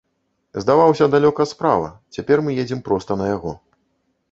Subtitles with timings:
[0.63, 3.57] Здаваўся далёка справа, цяпер мы едзем проста на яго.